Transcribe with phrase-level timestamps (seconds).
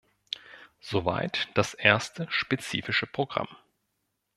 [0.79, 3.47] Soweit das erste spezifische Programm.